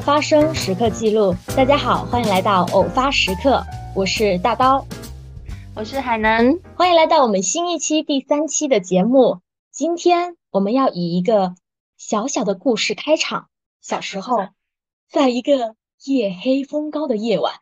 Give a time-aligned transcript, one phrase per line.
[0.00, 1.34] 儿发生，时刻记录。
[1.54, 3.62] 大家好，欢迎来到偶发时刻，
[3.94, 4.86] 我是大刀，
[5.76, 9.40] 我是海南，欢迎来到我们新一期第三期的节目。
[9.70, 11.54] 今天我们要以一个
[11.98, 13.48] 小小的故事开场。
[13.82, 14.48] 小时候，
[15.10, 17.52] 在一个夜黑风高的夜晚，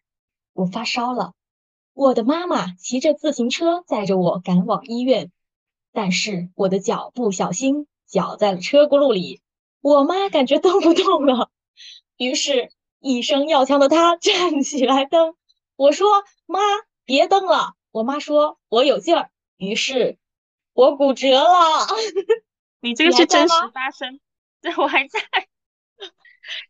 [0.52, 1.32] 我发烧了，
[1.92, 5.32] 我的妈妈骑着自行车载着我赶往医院，
[5.92, 9.40] 但是我的脚不小心绞在了车轱辘里。
[9.80, 11.50] 我妈感觉动不动了，
[12.18, 15.34] 于是一声要强的他 站起来蹬。
[15.76, 16.06] 我说
[16.46, 16.60] ：“妈，
[17.04, 20.18] 别蹬了。”我妈说：“我有劲儿。”于是，
[20.74, 21.86] 我骨折了。
[22.80, 24.20] 你这个是真实发生？
[24.60, 25.20] 对，我还在。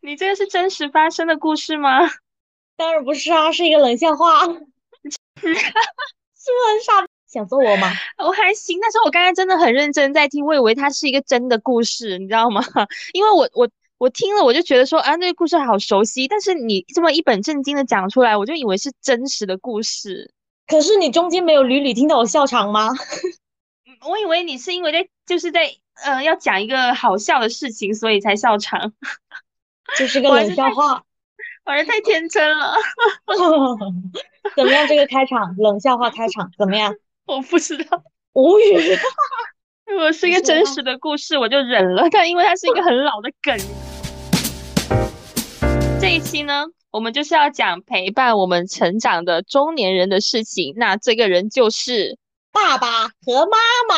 [0.01, 2.01] 你这个是真实发生的故事吗？
[2.77, 4.45] 当然不是啊，是一个冷笑话。
[4.47, 4.55] 是
[5.41, 7.07] 不是很傻？
[7.27, 7.91] 想揍我吗？
[8.19, 12.63] 我还行，但是我刚才真的很认真在听，我以为它是一个真的故事，你知道吗？
[13.13, 13.69] 因为我我
[13.99, 20.33] 我听了，我就觉得说啊，那个故事好熟悉，但是你这么一本正经的讲出来，我就以为是真实的故事。
[20.67, 22.91] 可是你中间没有屡屡听到我笑场吗？
[24.09, 25.69] 我以为你是因为在就是在
[26.05, 28.93] 呃要讲一个好笑的事情，所以才笑场。
[29.99, 31.03] 就是个冷笑话，
[31.65, 32.75] 我是太天真了。
[34.55, 34.87] 怎么样？
[34.87, 36.95] 这个开场冷笑话开场怎么样？
[37.27, 38.03] 我不知道，
[38.35, 38.97] 无语。
[39.87, 42.07] 如果是一个真实的故事，我就忍了。
[42.11, 43.59] 但因为它是一个很老的梗，
[46.01, 50.75] 这一期呢，我们就是要讲陪伴我们成长的中年人的事情。
[50.77, 52.17] 那这个人就是
[52.53, 53.97] 爸爸和妈妈。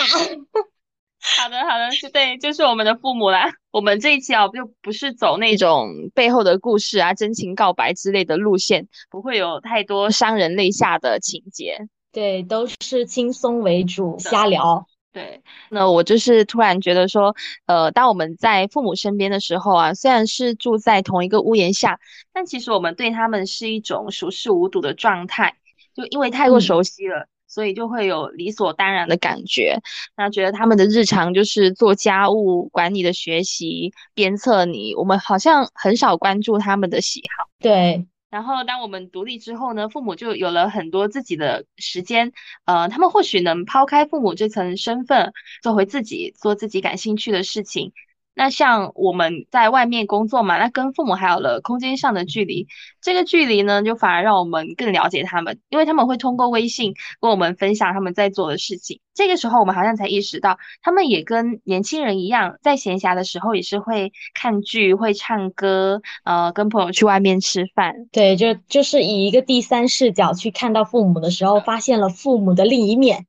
[1.22, 3.50] 好的，好的，就对，就是我们的父母啦。
[3.70, 11.86] 我们这一期啊，就不是走那种背后的故事啊、真情告白之类的路线，不会有太多伤人泪下的情节。
[12.12, 14.86] 对，都是轻松为主，瞎聊。
[15.12, 17.34] 对，那我就是突然觉得说，
[17.66, 21.98] 呃，当我们在父母身边的时候啊，虽然是住在同一个屋檐下，
[22.32, 25.56] 但其实我们对他们是一种熟视无睹的状态，
[25.97, 29.81] 就因为太过熟悉了，所以就会有理所当然的感觉。
[30.16, 37.49] 那觉得他们的日常就是做家务、管你的学习、鞭策你，我们好像很少关注他们的喜好。
[37.59, 38.06] 对。
[38.30, 42.32] 然后，当我们独立之后呢，父母就有了很多自己的时间，
[42.64, 45.32] 呃，他们或许能抛开父母这层身份，
[45.62, 47.92] 做回自己，做自己感兴趣的事情。
[48.34, 52.68] 那像我们在外面工作嘛，那跟父母还有了空间上的距离，
[53.02, 59.00] 这个距离呢，就反而让我们更了解他们，因为他们会通过微信跟我们分享他们在做的事情。
[59.12, 67.94] 这个时候，我们好像才意识到，他们也跟年轻人一样，在闲暇的时候也是会看剧、会唱歌，呃，跟朋友去外面吃饭。
[68.12, 73.26] 对，就就是以一个第三视角去看到父母的时候，发现了父母的另一面。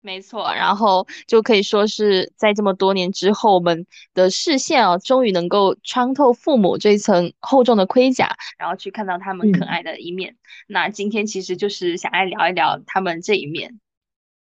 [0.00, 10.36] 没错，然后就可以说是在这么多年之后，我们的视线啊，终于能够穿透父母这一层厚重的盔甲，然后去看到他们可爱的一面。
[10.66, 13.80] 那今天其实就是想来聊一聊他们这一面。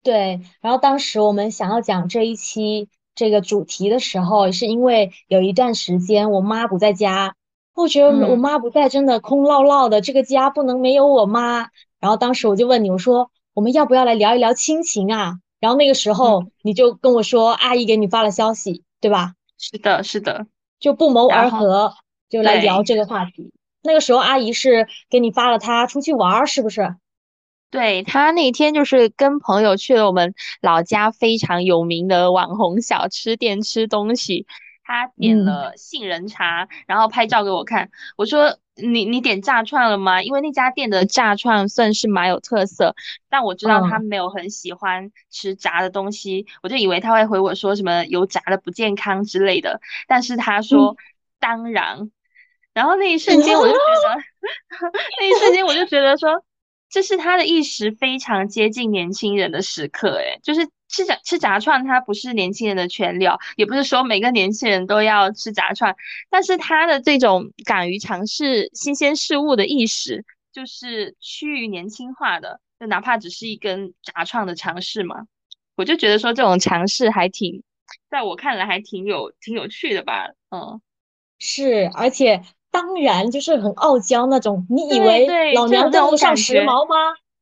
[0.02, 7.36] 对，然后当时我们想要讲这一期这个主题的时候，是因为有一段时间我妈不在家，
[7.74, 11.70] 我觉得我妈不在真的空落落的，这个家不能没有我妈。
[12.00, 15.40] 然后当时我就问你，我说我们要不要来聊一聊亲情啊？
[15.60, 19.34] 然后那个时候你就跟我说，阿姨给你发了消息，对吧？
[19.58, 20.48] 是的，是的，
[20.80, 21.94] 就不谋而合，
[22.30, 23.52] 就来聊这个话题。
[23.82, 26.96] 那个时候阿姨是给你发了她出去玩，是不是？
[27.70, 34.46] 对她那天就是跟朋友去了我们老家非常有名的网红小吃店吃东西，
[34.84, 38.58] 她点了杏仁茶，然后拍照给我看，我说。
[38.76, 40.24] 你你点炸串了吗？
[40.24, 42.96] 因为那家店的炸串算是蛮有特色，
[43.30, 50.98] 但我知道他没有很喜欢吃炸的东西，我就以为他会回我说什么油炸的不健康之类的，但是他说
[51.40, 52.10] 当然，
[52.74, 56.44] 然后那一瞬间我就觉得， 那一瞬间我就觉得说。
[56.90, 65.96] 这是他的意识非常接近年轻人的时刻，诶，就是吃炸吃炸串，它不是年轻人的全料，也不是说每个年轻人都要吃炸串，
[66.30, 70.24] 但是他的这种敢于尝试新鲜事物的意识，
[70.54, 75.24] 就是趋于年轻化的，就哪怕只是一根炸串的尝试嘛，
[75.76, 77.64] 我就觉得说这种尝试还挺，
[78.12, 80.80] 在我看来还挺有挺有趣的吧，嗯，
[81.40, 82.44] 是，而且。
[82.74, 84.66] 当然，就是很傲娇那种。
[84.68, 86.96] 你以为老娘跟不上时髦 吗？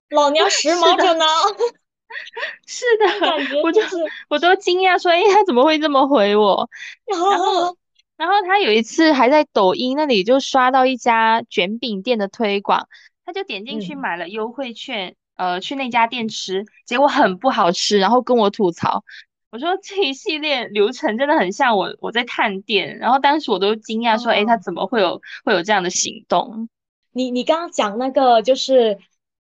[0.09, 1.24] 老娘时髦着呢。
[2.68, 3.96] 是的，我就是
[4.30, 6.69] 我都惊讶说，哎，他怎么会这么回我？
[7.06, 7.75] 然后，
[8.18, 12.88] 然后他有一次还在抖音那里就刷到一家卷饼店的推广，
[13.25, 19.04] 他就点进去买了优惠券，呃，去那家店吃，结果很不好吃，然后跟我吐槽。
[19.52, 26.69] 我说这一系列流程真的很像我我在探店，然后当时我都惊讶说，哎，他怎么会有会有这样的行动？
[27.12, 28.98] 你你刚刚讲那个就是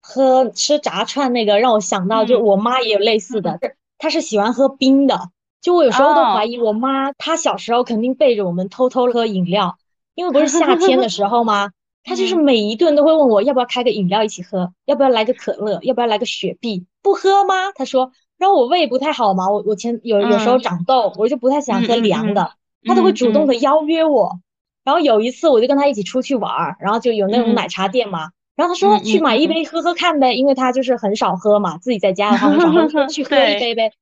[0.01, 3.59] 喝吃炸串那个，让我想到就我妈也有类似的，
[3.98, 5.30] 她是喜欢喝冰的，
[5.62, 9.77] 就我有时候都怀疑我妈她小时候肯定背着我们偷偷喝饮料，
[10.15, 11.69] 因为不是夏天的时候吗？
[12.03, 17.71] 她就是每一顿都会问我要不要开个饮料一起喝，要不要来个可乐，要不要来个雪碧，不喝吗？
[17.75, 18.12] 她说。
[18.39, 22.53] 然后我胃不太好嘛，我我前有有时候长痘，我就不太喜欢喝凉的，
[22.83, 24.39] 她都会主动的邀约我。
[24.83, 33.94] 然后有一次我就跟她一起出去玩儿，然后就有那种奶茶店嘛，然后他说去买一杯喝喝看呗，因为他就是很少喝嘛，自己在家的话很少喝， 去喝一杯呗。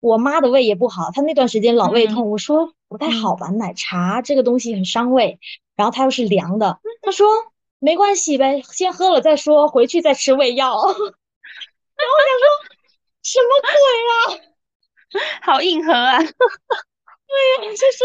[0.00, 5.38] 我妈的胃也不好，她那段时间老胃痛，我说不太好吧，奶茶这个东西很伤胃，
[5.76, 7.26] 然后它又是凉的，他说
[7.78, 10.68] 没关系呗，先喝了再说，回去再吃胃药。
[10.76, 12.74] 然后我想说。
[13.26, 13.70] 什么鬼
[14.12, 15.40] 啊！
[15.40, 16.18] 好硬核啊！
[16.18, 16.34] 对呀，
[17.70, 18.04] 就是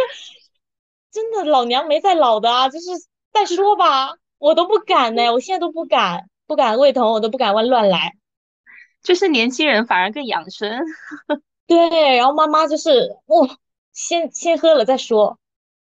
[1.11, 2.85] 真的，老娘没在老的啊，就是
[3.33, 8.13] 再说吧，我都不敢呢，我现在都不敢，不敢胃疼，我都不敢乱乱来。
[9.03, 10.81] 就是年轻人反而更养生。
[11.67, 13.47] 对，然后妈妈就是哇，
[13.93, 15.37] 先先喝了再说。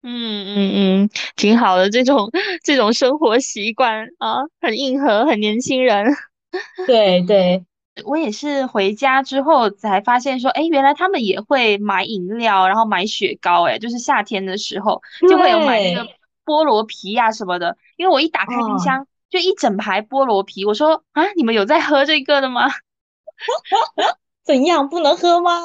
[0.05, 2.31] 嗯嗯嗯，挺好的，这种
[2.63, 6.07] 这种生活习惯啊，很硬核，很年轻人。
[6.87, 7.65] 对对。
[8.07, 16.09] 我也是回家之后才发现，说，哎，原来他们也会买饮料，然后买雪糕，哎，就是夏天的时候就会有买那个
[16.45, 17.77] 菠萝皮呀什么的。
[17.97, 20.65] 因为我一打开冰箱，就一整排菠萝皮。
[20.65, 22.69] 我说啊，你们有在喝这个的吗？
[24.45, 25.65] 怎样不能喝吗？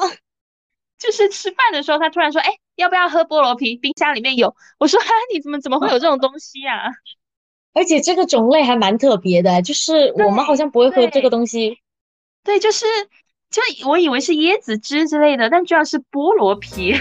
[0.98, 3.76] 就是吃饭的时候，他突然说，哎，要不要喝菠萝皮？
[3.76, 4.54] 冰箱里面有。
[4.78, 6.90] 我说，哈，你怎么怎么会有这种东西呀？
[7.74, 11.78] 而且这个种类还蛮特别的，就是我们好像不会喝这个东西。
[12.42, 12.86] 对，就是，
[13.50, 16.94] 就我以为是椰子汁之类的，但居然是菠萝皮。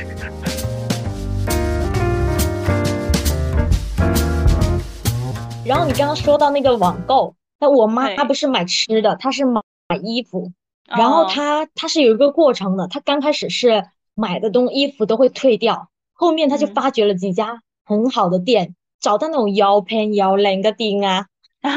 [5.68, 10.54] 然后你刚刚说到那个网购，那我妈她不是买吃的，她是买买衣服。
[10.88, 13.84] 然后她她是有一个过程的，她刚开始是
[14.16, 21.26] 买的东衣服都会退掉，后面她就发掘了几家很好的店，找到那种腰偏腰两个丁啊。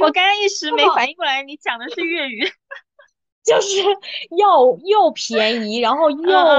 [0.00, 2.44] 我刚刚一时没反应过来，你讲的是粤语，
[3.44, 3.78] 就是
[4.30, 6.16] 又又便宜，然后又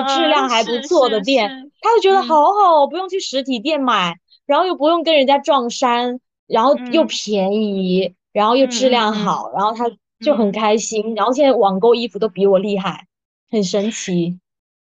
[0.09, 9.85] 质量还不错的店，他就觉得好好，不用去实体店买，然后又不用跟人家撞衫，然后又便宜，然后又质量好，然后他
[10.19, 11.15] 就很开心。
[11.15, 13.07] 然后现在网购衣服都比我厉害，
[13.49, 14.39] 很神奇。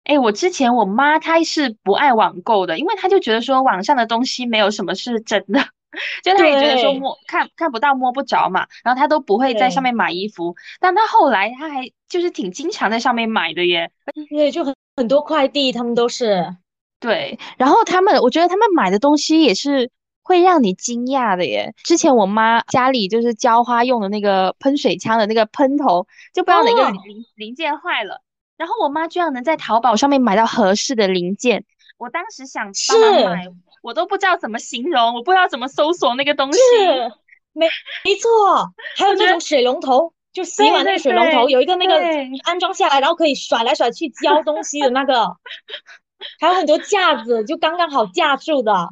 [0.04, 5.68] 哎，我之前我妈她是不爱网购的，因为她就觉得说网上的东西没有什么是真的。
[6.22, 13.90] 就他也觉得说摸看看不到摸不着嘛，然后他都不会在上面买衣服，但他后来他还就是挺经常在上面买的耶。
[14.28, 16.54] 对，就很很多快递他们都是
[17.00, 19.90] 对，然后他们我觉得他们买的东西也是
[20.22, 21.72] 会让你惊讶的耶。
[21.84, 28.22] 之前我妈家里就是浇花用的那个喷水枪的那个喷头，就不知道哪个零零件坏了，
[28.56, 31.64] 然后我妈居然能在淘宝上面买到合适的零件，
[31.98, 33.46] 我当时想帮忙买。
[33.80, 36.58] 我都不知道怎么形容，我不知道怎么搜索那个东西。
[36.58, 37.12] 是，
[37.52, 37.68] 没
[38.04, 41.94] 没错，还有那种水龙头，就洗碗那个水龙头，有一个那个
[42.42, 45.28] 安装下来，然后可以甩来甩去浇东西的那个，
[46.40, 48.90] 还有很多架子，就刚刚好架住的。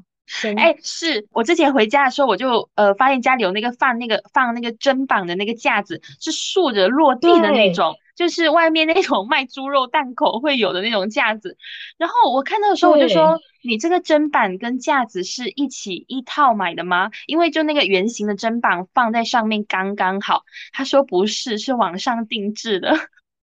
[0.57, 7.95] 哎，是我之前回家的时候，我就呃发现家里有那个放那个放那个砧板的那个架子，是竖着落地的那种。
[8.17, 11.59] 就是外面那种 卖猪肉档口会有的那种架子，
[11.99, 17.11] 然后我看到的时候我就说，你这个砧板跟架子是一起一套买的吗？
[17.27, 20.45] 因为就那个圆形的砧板放在上面刚刚好。
[20.73, 22.97] 他说不是，是网上定制的，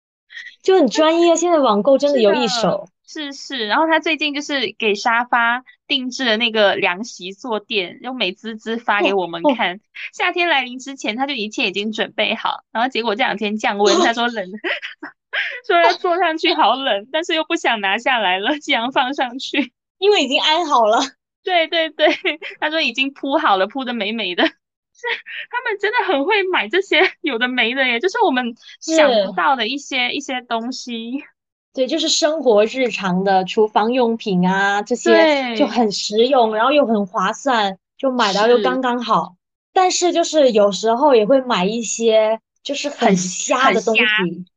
[0.61, 1.35] 就很专业。
[1.35, 2.87] 现在网购真的有一手。
[3.11, 9.79] 是是，然后他最近就是给沙发定制的那个凉席坐垫，用美滋滋发给我们看。
[10.13, 14.45] 夏天来临之前，他就一切已经准备好，然后结果这两天降温， 他说冷，
[15.65, 20.99] 说要坐上去好冷，但是又不想拿下来了，这样放上去， 因为已经安好了。
[21.43, 22.07] 对对对，
[22.59, 24.43] 他说已经铺好了，铺的美美的。
[24.45, 25.07] 是
[25.49, 31.23] 他们真的很会买这些有的没的耶，就是我们想不到的一些一些东西。
[31.73, 39.35] 对，就是生活日常的厨房用品啊，这些就很实用，然后又很划算，就买到又刚刚好。
[39.71, 44.01] 但是就是有时候也会买一些就是很瞎的东西，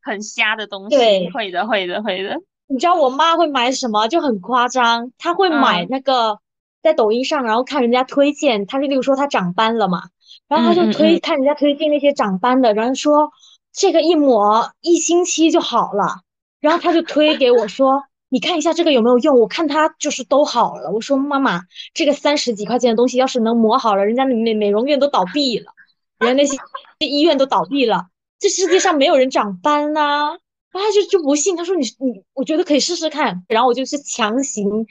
[0.03, 0.97] 很瞎的东西。
[0.97, 2.41] 对，会的，会的，会的。
[2.67, 4.09] 你知道我妈会买什么？
[4.09, 6.39] 就很夸张，她会买那个
[6.83, 10.05] 在抖音上，然后看人家推荐，她就例如说她长斑了嘛，
[10.49, 13.31] 然后她就推看人家推荐那些长斑的，然后说
[13.71, 16.23] 这个一抹一星期就好了。
[16.63, 19.41] 然后他就推给我说：“你看一下这个有没有用？
[19.41, 25.73] 我看它就是都好了。”我说：“妈妈，这个三十几块钱的东西要是能磨好了，人家美美容院都倒闭了，
[26.19, 26.57] 人家那些
[27.01, 28.07] 医院都倒闭了，
[28.39, 30.39] 这世界上没有人长斑呐。”
[30.71, 34.87] 然后他就就不信，他说：“你你，我觉得可以试试看。”然后我就是强行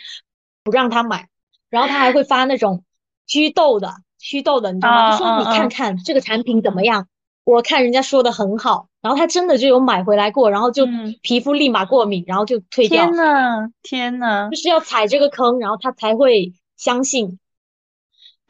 [0.64, 1.30] 不让他买，
[1.70, 2.84] 然后他还会发那种
[3.26, 5.12] 祛痘的祛痘的，你知道吗？
[5.12, 7.08] 他说：“你看看这个产品怎么样？”
[7.44, 10.88] 我看人家说的很好，然后他真的就有买回来过，然后就
[11.22, 13.06] 皮肤立马过敏，然后就退掉。
[13.06, 17.40] 天呐，天呐，就是要踩这个坑，然后他才会相信。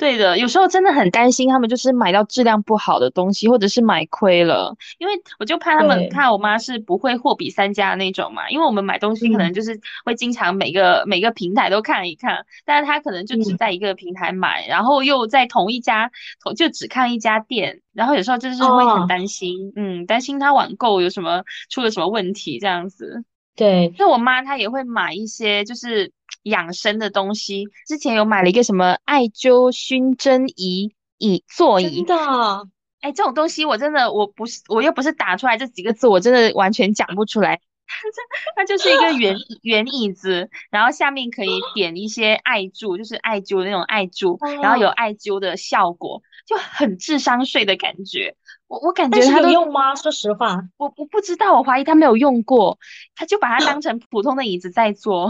[0.02, 16.10] 对的，有时候真的很担心他们就是买到质量不好的东西，或者是买亏了，因为我就怕他们怕我妈是不会货比三家那种嘛，因为我们买东西可能就是会经常每个每个平台都看一看，但是他可能就只在一个平台买，然后又在同一家
[16.44, 23.24] 同就只看一家店，然后有时候就是会很担心，嗯，担心他网购有什么出了什么问题这样子。
[23.56, 26.12] 对，那我妈她也会买一些就是。
[26.44, 32.68] 养生的东西，之前有买了一个什么艾灸熏蒸仪椅座椅，真的，
[33.02, 37.60] 哎，这种东西我真的我不是我又不是打出来这几个字，我真的完全讲不出来。
[38.56, 48.38] 它就是一个 圆圆椅子，然后下面可以点一些艾柱，就是艾灸的那种艾柱，然后有艾灸的效果，就很智商税的感觉。
[48.68, 49.94] 我我感觉它有用吗？
[49.94, 52.80] 说实话，我我不知道，我怀疑他没有用过，
[53.14, 55.30] 他就把它当成普通的椅子在做。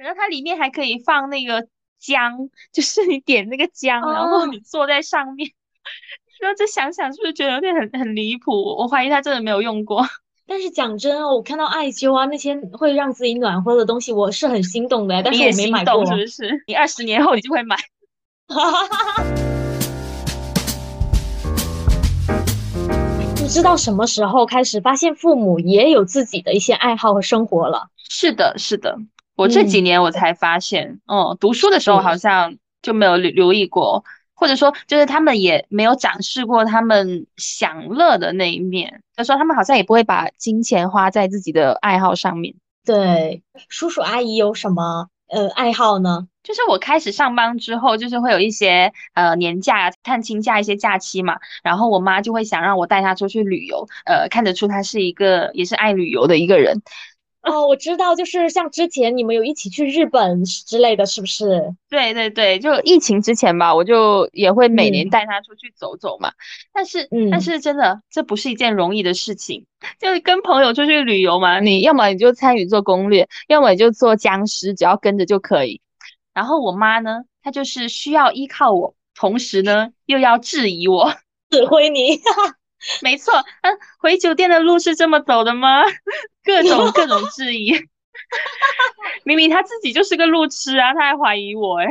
[0.00, 5.50] 然后它里面还可以放那个姜，就是你点那个姜，然后你坐在上面。
[6.40, 8.50] 然后这想想是不是觉得有点很很离谱？
[8.78, 10.02] 我怀疑他真的没有用过。
[10.48, 15.22] 但是讲真哦，我看到艾灸啊那些会让自己暖和的东西，我是很心动的。
[15.22, 16.64] 但是我没买过，是不是？
[16.66, 17.76] 你二十年后你就会买。
[23.36, 27.88] 不知道什么时候开始发现父母也有自己的一些爱好和生活了。
[28.08, 28.96] 是的，是的。
[29.40, 34.04] 我这几年我才发现，嗯，读书的时候好像就没有留留意过，
[34.34, 39.02] 或者说就是他们也没有展示过他们享乐的那一面。
[39.16, 42.54] 他说他们好像也不会把金钱花在自己的爱好上面。
[42.84, 46.26] 对，叔叔阿姨有什么呃爱好呢？
[46.42, 56.82] 就是我开始上班之后，就是会有一些呃年假、探亲假一些假期嘛，然后我妈就会想让我带她出去旅游，呃，看得出她是一个也是爱旅游的一个人。
[57.50, 61.74] 哦，我知道，就是像之前你们有一起去日本之类的，是不是？
[61.88, 66.30] 对对对，就疫情之前吧，我就也会每年带他出去走走嘛。
[66.72, 69.64] 但是，但是真的，这不是一件容易的事情。
[69.98, 75.80] 就是跟朋友出去旅游嘛，你要么你就参与做攻略，要么你就做僵尸，只要跟着就可以。
[76.34, 81.14] 然后我妈呢，她就是需要依靠我，同时呢又要质疑我，
[81.48, 82.20] 指挥你。
[83.02, 85.82] 没错，嗯，回酒店的路是这么走的吗？
[86.44, 87.72] 各种 各种质疑，
[89.24, 91.86] 明明他自己就是个路痴啊，他还怀疑我哎，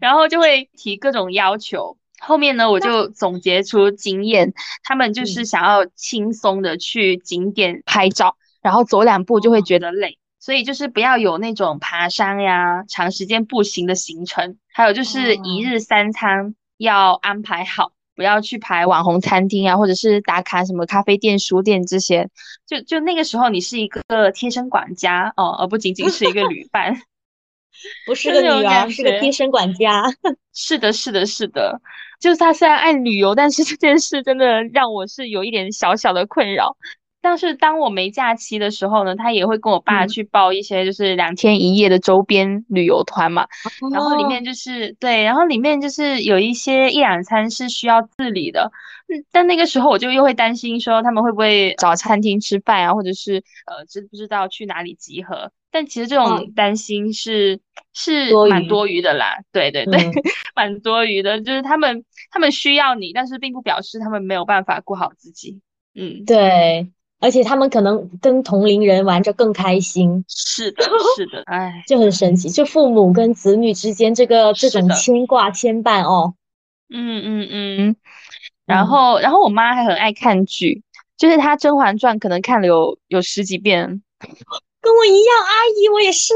[0.00, 1.96] 然后就会提各种要求。
[2.20, 4.52] 后面呢，我就总结出经验，
[4.84, 17.90] 他们就是想要轻松的去景点拍照，然后走两步就会觉得累，所以就是不要有那种爬山呀、长时间步行的行程，还有就是一日三餐要安排好。
[18.22, 22.30] 不要去排网红餐厅啊，或者是打卡什么咖啡店、书店这些。
[22.68, 27.02] 就就那个时候，你是一个贴身管家哦，而不仅仅是一个旅 伴，
[28.06, 30.04] 不是个女儿，是个贴身管家。
[30.54, 31.80] 是的，是的，是的。
[32.20, 36.76] 就是他虽然爱旅游，但是这件事真的让我是有一点小小的困扰。
[37.22, 43.46] 但是当我没假期的时候呢，他也会跟我爸去报一些就是两天一夜的周边旅游团嘛，
[43.92, 48.72] 然后里面就是对，然后里面就是有一些一两餐是需要自理的，
[49.08, 53.36] 嗯，但那个时候我就又会担心说他们会不会找餐厅吃饭啊，或者是
[53.66, 55.52] 呃知不知道去哪里集合？
[55.70, 57.60] 但其实这种担心是
[57.94, 60.10] 是蛮多余的啦，对对对，
[60.56, 65.60] 蛮多余的，就是他们他们需要你，但是并不表示他们没有办法顾好自己，
[65.94, 66.90] 嗯，对。
[67.22, 70.84] 而且他们可能跟同龄人玩着更开心，是的，
[71.16, 76.34] 是的，哎， 就很神奇，就父母跟子女之间这个这种牵挂牵绊哦，
[76.92, 77.96] 嗯嗯嗯，
[78.66, 80.82] 然后然后我妈还很爱看剧，
[81.16, 84.02] 就是她《甄嬛传》可能看了有有十几遍，
[84.80, 86.34] 跟我一样，阿姨我也是，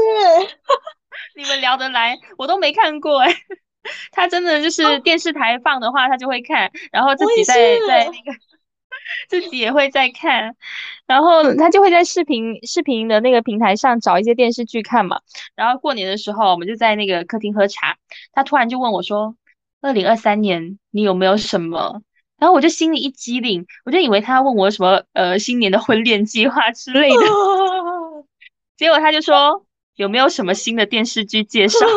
[1.35, 3.35] 你们聊得来，我都没看过哎，
[4.11, 7.53] 她真的就是电视台放的话，她就会看，然后自己在
[7.85, 8.39] 在那个。
[9.29, 10.55] 自己也会在看，
[11.05, 15.21] 然后他就会在视频视频的那个平台上找一些电视剧看嘛。
[15.55, 17.97] 然后过年的时候，我们就在那个客厅喝茶，
[18.31, 19.35] 他突然就问我说
[19.81, 22.01] ：“二零二三年你有没有什么？”
[22.37, 27.21] 然后我就心里一激灵，我就以为他要问我什么呃新年的婚恋计划之类的。
[28.77, 31.79] 结果他就说有没有什么新的电视剧介绍？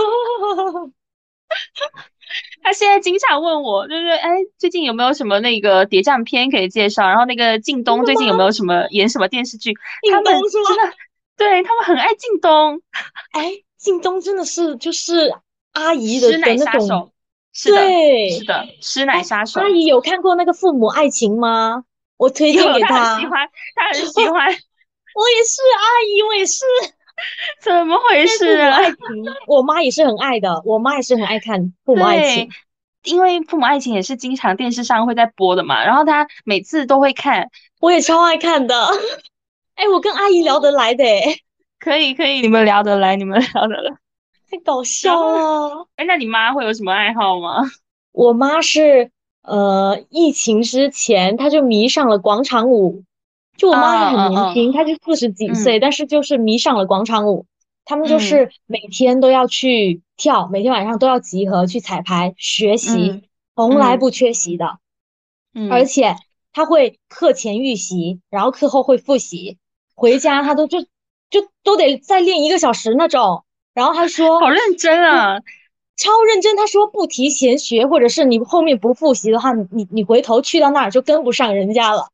[2.62, 7.06] 他现在经常问我，就是哎，最近有没有什么那个谍战片可以介绍？
[7.08, 9.72] 然后那个靳东最近有没有什么演什么电视剧？
[10.10, 10.94] 他们真的，
[11.36, 12.80] 对他们很爱靳东。
[13.32, 15.32] 哎，靳东真的是就是
[15.72, 17.10] 阿姨的奶杀手，
[17.64, 19.60] 对，是的，吃奶杀手。
[19.60, 21.84] 阿姨有看过那个《父母爱情》吗？
[22.16, 24.46] 我推荐给他，喜欢，他很喜 欢。
[25.12, 26.64] 我也是阿姨，我也是。
[27.60, 28.76] 怎么回事啊？
[28.76, 28.96] 爱情，
[29.46, 32.48] 我妈也是很爱的，我妈也是很爱看《父母爱情》，
[33.04, 37.48] 因为《父母爱情》也是经常电视上会在播的嘛，然后她每次都会看，
[37.80, 38.86] 我也超爱看的。
[39.74, 41.04] 哎，我跟阿姨聊得来的，
[41.78, 43.90] 可以可以，你们聊得来，你们聊得来，
[44.50, 45.86] 太搞笑了。
[45.96, 47.62] 哎，那你妈会有什么爱好吗？
[48.12, 49.10] 我妈是
[49.42, 53.04] 呃，疫情之前她就迷上了广场舞。
[53.60, 57.44] 就我妈也很年轻，她就四十几岁，但是就是迷上了广场舞。
[57.84, 63.24] 他们就是每天都要去跳，每天晚上都要集合去彩排学习，
[63.54, 64.78] 从来不缺席的。
[65.52, 66.16] 嗯，而且
[66.54, 69.58] 他会课前预习，然后课后会复习，
[69.94, 70.80] 回家他都就
[71.28, 73.44] 就都得再练一个小时那种。
[73.74, 75.38] 然后他说好认真啊，
[75.96, 76.56] 超认真。
[76.56, 82.08] 他说不提前学，或者是你后面不复习的话，你你你回头去到那儿就跟不上人家了。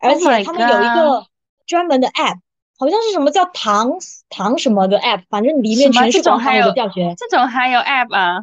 [0.00, 1.26] 而且他们有一个
[1.66, 2.36] 专门的 app，
[2.78, 3.92] 好像是什么叫唐
[4.28, 7.14] 唐什么的 app，反正里面全是广场舞的教学。
[7.16, 8.42] 这种还有 app 啊？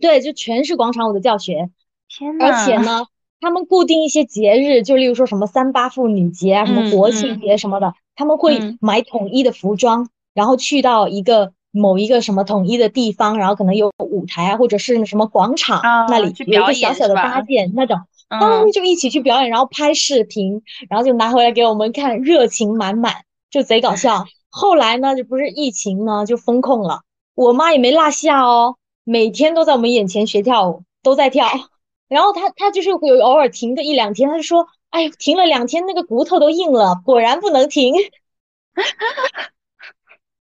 [0.00, 1.70] 对，就全是广场舞的教学。
[2.08, 2.46] 天呐！
[2.46, 3.06] 而且呢，
[3.40, 18.00] 他们固定一些节日，就例如说什么三八妇女节啊，什么国庆节什么的，他们会买统一的服装，然后去到一个某一个什么统一的地方，然后可能有舞台啊，或者是什么广场那里有一个小小的搭建那种。
[18.28, 24.26] 他们就一起去表演，然后拍视频，然后就拿回来给我们看，热情满满，就贼搞笑。
[24.50, 27.02] 后来呢，就不是疫情呢，就封控了，
[27.34, 31.46] 我妈也没落下哦，每天都在我们眼前学跳舞，都在跳。
[32.08, 37.94] 然后她她就是有偶尔停个一两天，她就说：“哎，停了两天，那个骨头都硬了，果然不能停。”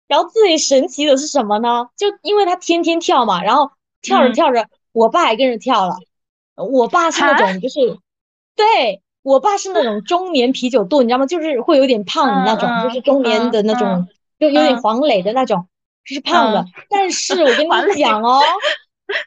[0.06, 1.88] 然后最神奇的是什么呢？
[1.96, 3.70] 就因为她天天跳嘛，然后
[4.02, 5.96] 跳着跳着，我爸也跟着跳了。
[6.56, 7.80] 我爸是那种，就是
[8.54, 11.26] 对我爸是那种中年啤酒肚，你知道吗？
[11.26, 14.06] 就是会有点胖的那种，就是中年的那种，
[14.38, 15.66] 就有点黄磊的那种，
[16.04, 16.64] 就是胖的。
[16.90, 18.40] 但是我跟你讲哦，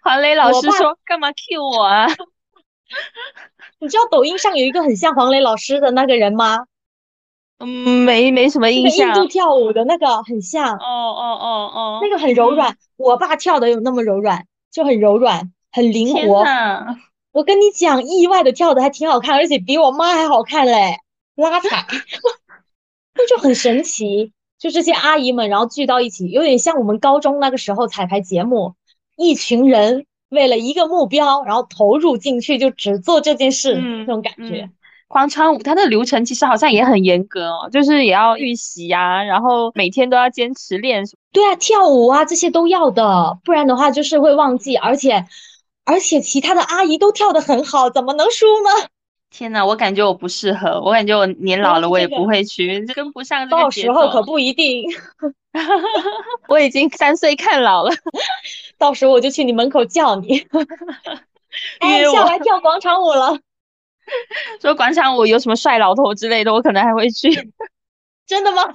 [0.04, 2.08] 黄磊老师说干嘛 Q 我啊？
[3.80, 6.66] 你知道抖音上有一个很像黄磊老师的那个人吗？
[7.60, 9.10] 嗯，没没什么印象。
[9.10, 10.76] 印度跳舞的那个很像。
[10.78, 12.78] 哦哦哦哦，那个很柔软。
[12.96, 16.44] 我爸跳的有那么柔软，就很柔软，很灵活。
[17.38, 20.98] 我跟你讲，意外的跳的还挺好看，而且比我妈还好看嘞，
[21.36, 21.86] 拉踩，
[23.14, 24.32] 那就很神奇。
[24.58, 28.74] 就这些阿姨们，然后聚到一起，有点像我们高中那个时候彩排节目，
[29.18, 34.72] 一群人为了一个目标，然后投入进去，就只做这件事，那种感觉。
[35.08, 41.04] 广场舞它的流程其实好像也很严格哦，就是也要预习呀，然后每天都要坚持练。
[41.32, 45.24] 对啊，跳舞啊这些都要的，不然的话就是会忘记，而且。
[45.88, 48.90] 而且其他的阿姨都跳得很好，怎么能输呢？
[49.30, 54.84] 天哪，我感觉我不适合，我感觉我年老了，我也不会去，跟不上这个到时候可不一定，
[56.50, 57.92] 我已经三岁看老了，
[58.78, 60.46] 到时候我就去你门口叫你，
[61.80, 63.40] 哎，下来跳广场舞了。
[64.62, 67.30] 说广场舞有什么帅老头之类的，我可能还会去。
[68.26, 68.74] 真的吗？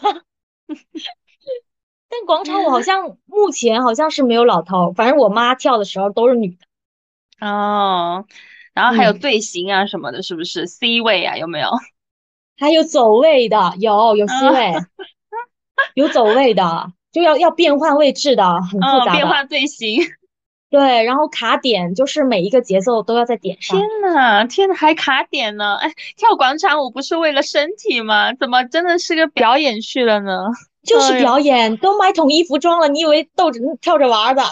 [2.08, 6.66] 但广场舞好像目前好像是没有老头，反正我妈跳的时候都是女的。
[7.46, 8.24] 哦，
[8.72, 11.36] 然后还有队形啊什么的，是不是 C 位啊？
[11.36, 11.68] 有没有？
[12.58, 14.72] 还有走位的，有有 C 位，
[15.94, 19.12] 有走位的，就要要变换位置的，很复杂。
[19.14, 20.00] 变换队形。
[20.70, 23.76] 对，然后卡点，就是每一个节奏都要在点上。
[23.76, 25.76] 天呐，天呐，还卡点呢！
[25.76, 28.32] 哎，跳广场舞不是为了身体吗？
[28.40, 30.46] 怎么真的是个表演去了呢？
[30.82, 34.42] 就是表演，都买统一服装了，你以为逗着跳着玩的？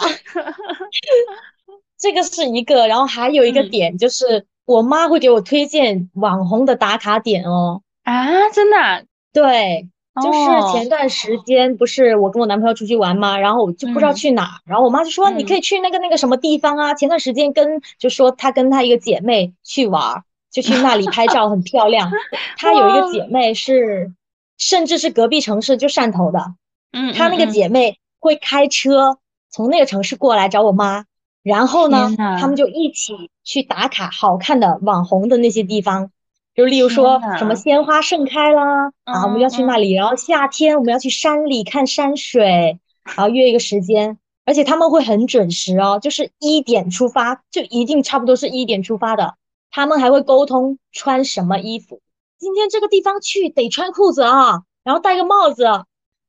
[2.01, 7.83] 这个是一个，然后还有一个点就是我妈会给我推荐网红的打卡点哦。
[8.03, 9.05] 啊，真的？
[9.31, 9.87] 对，
[10.21, 13.37] 就是前段时间不是我跟我男朋友出去玩嘛？
[13.37, 16.95] 然后我就不知道去哪，然后我妈就说你可以去那个那个什么地方啊。
[16.95, 22.11] 前段时间跟就说她跟她一个姐妹去玩，就去那里拍照，很漂亮。
[22.57, 24.11] 她有一个姐妹是，
[24.57, 26.55] 甚至是隔壁城市就汕头的，
[26.93, 29.19] 嗯，她那个姐妹会开车
[29.51, 31.05] 从那个城市过来找我妈。
[31.43, 36.11] 然后呢，他们就一起去打卡好看的网红的那些地方，
[36.53, 49.35] 就例如说什么鲜花盛开啦，啊，我们要去那里，然后夏天我们要去山里看山水，然后约一个时间，而且他们会很准时哦，就是一点出发，就一定差不多是一点出发的。
[49.71, 52.01] 他们还会沟通穿什么衣服，
[52.37, 55.65] 今天这个地方去得穿裤子啊，然后戴个帽子。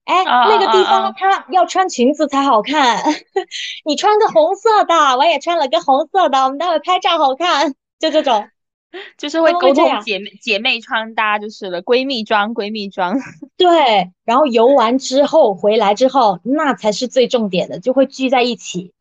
[0.04, 3.02] 哎，那个地方他要穿裙子才好看，
[3.84, 8.48] 你穿个红色的，我也穿了个红色的，我们待会拍照好看，就这种。
[9.16, 13.16] 就是会沟通姐妹姐妹穿搭就是了，闺蜜装闺蜜装。
[13.56, 18.92] 对，然后游完之后回来之后，那才是最重点的，就会聚在一起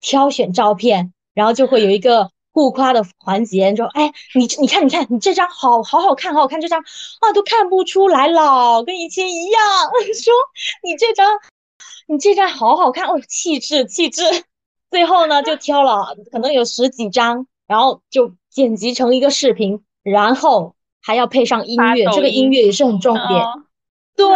[0.00, 9.62] 挑选照片，然后就会有一个互夸的环节，说：“哎，你你看你看你这张好好好看，好好看这张啊，都看不出来了，跟以前一样。
[10.14, 10.32] 说
[10.82, 11.26] 你这张
[12.06, 14.22] 你这张好好看哦，气质气质。
[14.90, 18.32] 最后呢，就挑了可能有十几张，然后就。
[18.50, 23.44] 剪辑成一个视频，然后还要配上音乐，这个音乐也是很重点。
[24.16, 24.26] 对，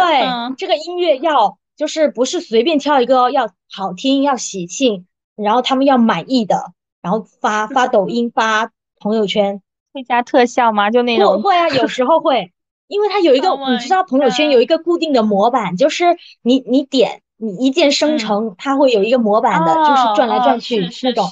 [0.57, 6.71] 这个音乐要就是不是随便挑一个，要好听，要喜庆，然后他们要满意的，
[7.05, 9.61] 然后发发抖音、发朋友圈。
[9.93, 10.89] 会加特效吗？
[10.89, 11.39] 就那种？
[11.43, 12.51] 会啊，有时候会，
[12.87, 21.29] 因为它有一个，你知道朋友圈有一个固定的模板，就是你你点你一键生成，它会有一个模板的，就是转来转去那种。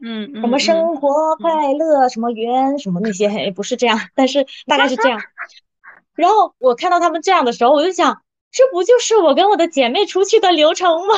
[0.00, 5.20] 嗯，什么生活快乐，什么圆，什么那些，哎，不是这样，但是大概是这样。
[6.14, 11.14] 然后我看到他们这样的时候，我就想，这不就是我跟我的姐妹出去的流程吗？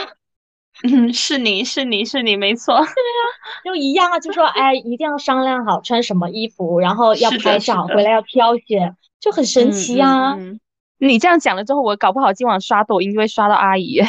[0.84, 2.74] 嗯，是你是你是你，没错。
[2.76, 2.88] 对呀，
[3.64, 10.36] 就一样啊，就说，哎，一定要商量好穿什么衣服，然后要拍照，回来要挑选，就很神奇啊。
[10.98, 14.00] 你这样讲了之后，我搞不好今晚刷抖音就会刷到阿姨。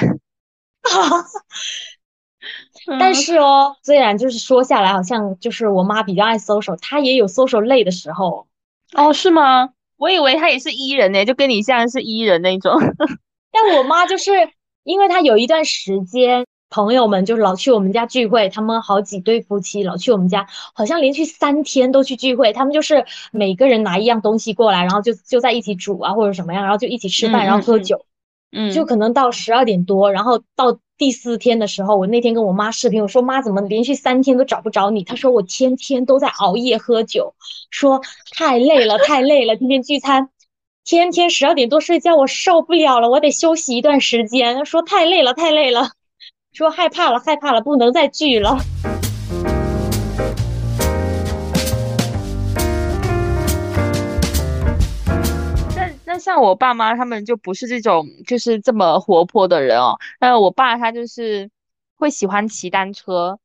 [2.99, 8.47] 但是哦，虽然就是说下来，好像就是我妈比较爱 social，她也有 social 累的时候。
[8.93, 9.69] 哦，是吗？
[9.97, 12.73] 我以为她也是 E 人呢，就跟你像是 E 人那种。
[13.51, 14.32] 但我妈就是
[14.84, 22.53] 因为她有一段时间，朋友们就是老去我们家聚会，他们好几对夫妻老去我们家，好像连续三天都去聚会。
[22.53, 28.05] 他们就是每个人拿一样东西过来，然后就就在一起煮啊或者什么样，然后就一起吃饭，然后喝酒。
[28.51, 30.79] 嗯，就可能到十二点多，然后到。
[30.99, 35.01] 第四天的时候，我那天跟我妈视频，我说妈，怎么连续三天都找不着你？
[35.05, 37.34] 她说我天天都在熬夜喝酒，
[37.69, 38.01] 说
[38.36, 40.29] 太累了，太累了，天天聚餐，
[40.84, 44.65] 天天十二点多睡觉，我受不了了，我得休息一段时间。
[44.65, 45.91] 说太累了，太累了，
[46.52, 48.58] 说害怕了，害怕了，不能再聚了。
[55.76, 59.98] 那那像我爸妈他们就不是这种，就是这么活泼的人哦。
[60.20, 61.50] 那我爸他就是
[62.00, 63.38] 会喜欢骑单车。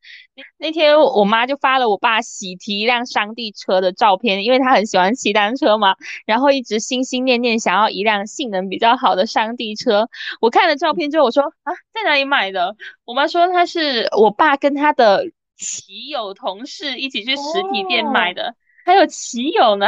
[0.58, 10.08] 那天我妈就发了我爸喜提一辆山地车的照片，因为他很喜欢骑单车嘛，然后一直心心念念想要一辆性能比较好的山地车。
[10.40, 12.74] 我看了照片之后，我说啊，在哪里买的？
[13.04, 15.24] 我妈说他是我爸跟他的
[15.56, 19.86] 骑友同事一起去实体店买的，还有骑友呢。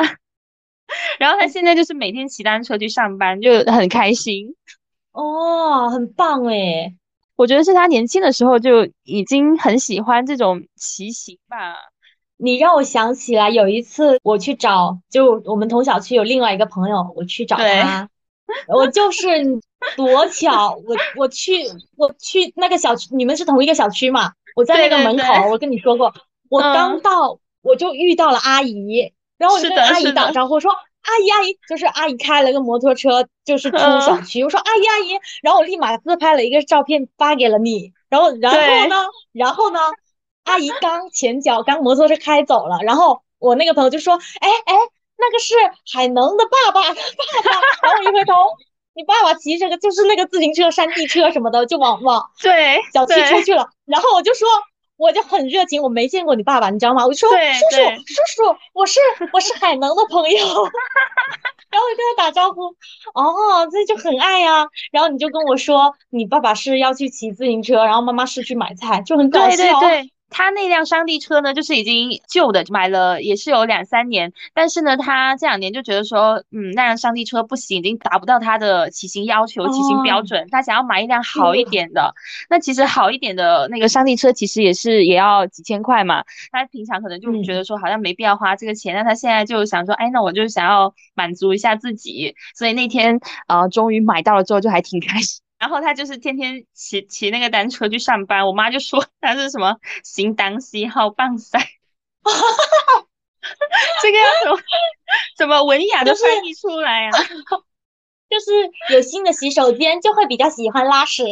[1.19, 4.55] 然后他现在就是每天骑单车去上班，就很开心
[5.11, 6.97] 哦，很棒诶。
[7.37, 11.77] 我觉得是他年轻的时候就已经很喜欢这种骑行吧。
[12.39, 18.09] 你让我想起来有一次我去找，就我们同小区有另外一个朋友，我去找他，
[18.69, 19.29] 我就是
[19.97, 21.65] 多巧，我我去
[21.97, 24.33] 我去那个小区，你们是同一个小区嘛？
[24.55, 26.13] 我在那个门口，我跟你说过，
[26.49, 29.13] 我刚到我就遇到了阿姨。
[29.39, 30.73] 然后我就跟阿姨打招呼说
[31.07, 37.93] ：“阿姨，阿姨，就是阿姨开了个摩托车，就是出小区。”我说：“阿姨，阿姨。”然后我立马自拍了一个照片发给了你。
[38.09, 39.07] 然后，然后呢？
[39.33, 39.81] 然后呢？
[40.45, 44.75] 阿姨刚前脚刚摩托车开走了，然后我那个朋友就说：“哎哎，
[45.17, 45.55] 那个是
[45.93, 47.01] 海能的爸爸，爸爸。
[47.83, 48.35] ”然后我一回头，
[48.95, 53.69] 你爸爸骑这个就是那个自行车、山地车什么的，就往往对小区出去了。
[53.85, 54.49] 然后我就说。
[54.97, 57.07] 我就很热情，我没见过你爸爸，你知道吗？
[57.07, 59.01] 我就说叔叔叔叔，我是
[59.33, 60.39] 我是海能的朋友，
[61.71, 62.63] 然后我跟他打招呼，
[63.15, 64.67] 哦，这就很爱呀。
[64.91, 69.81] 然后你就跟我说，你爸爸是要去骑自行车，然后妈妈是去买菜，就很搞笑。
[70.29, 82.15] 他那辆山地车呢，就是已经旧的，买了也是有两三年，但是呢，他这两年就觉得说，嗯，那辆山地车不行，已经达不到他的骑行要求、骑行标准，他想要买一辆好一点的。
[82.51, 86.25] 那其实好一点的那个山地车，其实也是也要几千块嘛。
[86.51, 95.46] 他平常可能就觉得说，好像没必要花这个钱，但他现在就想说，哎，那我就想要满足一下自己，所以那天呃，终于买到了之后，就还挺开心。
[95.67, 99.75] 然后他就是天天骑骑那个单车去上班，我妈就说他是什么
[100.05, 101.59] 行当西号棒赛，
[104.01, 104.59] 这个要怎么
[105.37, 107.11] 怎么文雅的翻译出来啊？
[108.31, 111.25] 就是有新的洗手间，就会比较喜欢拉屎。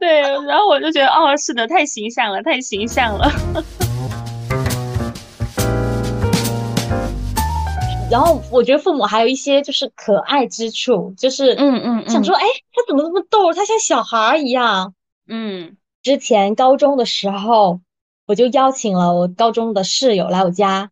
[0.00, 3.30] 对，然后我就觉得，哦，是的，太形象了，太形象了。
[8.08, 13.52] 然后我觉得父母还有一些就是可爱之处，就是嗯嗯，想说，哎，他怎么那么逗？
[13.52, 14.94] 他像小孩一样。
[15.26, 17.80] 嗯，之前高中的时候，
[18.26, 20.90] 我就邀请了我高中的室友来我家，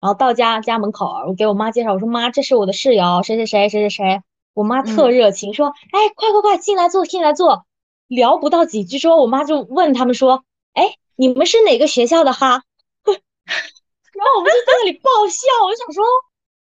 [0.00, 4.22] 然后到家家门口，我给我妈介绍，我说妈，这是我的室友，谁谁谁谁谁谁。
[4.54, 7.66] 我妈特热情，说，哎，快快快，进来坐，进来坐。
[8.08, 12.62] 聊不到几句，说我妈就问他们说，哎，你们是哪个学校的哈？
[13.04, 16.02] 然后我们就在那里爆笑，我就想说。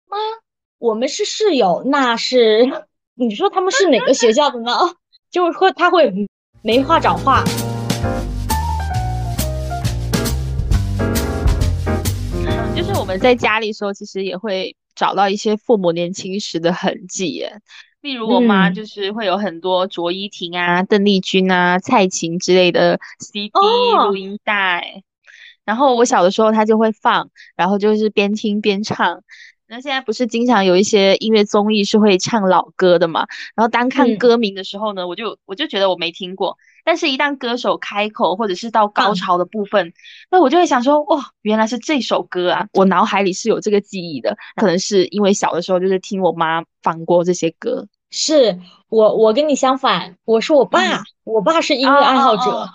[0.09, 0.17] 妈，
[0.79, 2.67] 我们是室友，那是
[3.13, 4.71] 你说他们是哪个学校的呢？
[5.29, 6.11] 就是会他会
[6.63, 7.43] 没话找话。
[12.75, 17.61] 就是我们在家里的时候，其实也会找到一些父母年轻时的痕迹耶。
[18.01, 23.51] 例如我妈就是会有很多卓依婷啊、邓丽君啊、蔡琴之类的 CD
[24.07, 25.03] 录音带，
[25.65, 29.21] 然后我小的时候她就会放，然后就是边听边唱。
[29.69, 33.27] 那现在不是经常有一些音乐综艺是会唱老歌的嘛？
[33.55, 36.57] 然后单看歌名的时候呢，我就我就觉得我没听过。
[36.83, 39.93] 但是，一旦歌手开口或者是到高潮的部分，
[40.31, 42.67] 那我就会想说，哇，原来是这首歌啊！
[42.73, 44.35] 我脑海里是有这个记忆的。
[44.55, 47.85] 可能是因为小的时候就是听我妈放过这些歌。
[48.09, 52.67] 是我，我跟你相反，我是我爸，我爸是音乐爱好者。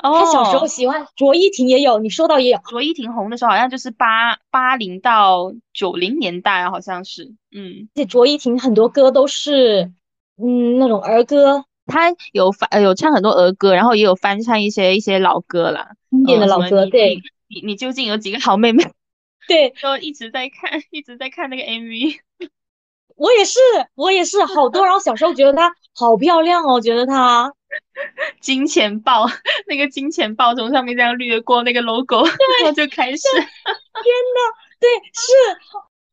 [0.00, 9.92] 他小时候喜欢卓依婷，也有你说到也有卓依婷红的时候，好像就是八八零到九零年代啊，好像是，嗯，而且卓依婷很多歌都是，
[10.40, 16.86] 嗯，那种儿歌，她有翻有唱很多儿歌，然后也有翻唱一些一些老歌啦，经典的老歌。
[16.86, 18.84] 对，你你究竟有几个好妹妹？
[19.48, 22.18] 对， 都一直在看，一直在看那个 MV。
[23.16, 23.58] 我也是，
[23.96, 24.84] 我也是好多。
[24.84, 27.52] 然后小时候觉得她好漂亮哦，觉得她。
[28.40, 29.26] 金钱豹，
[29.68, 33.22] 那个金钱豹从上面这样掠过那个 logo， 然后就开始。
[33.32, 34.40] 天呐，
[34.80, 35.32] 对，是。